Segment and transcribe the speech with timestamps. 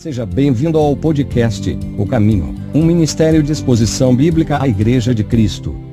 [0.00, 5.89] Seja bem-vindo ao podcast O Caminho, um ministério de exposição bíblica à Igreja de Cristo.